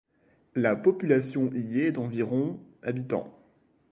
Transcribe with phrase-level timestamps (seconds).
[0.55, 3.37] La population y est d'environ habitants.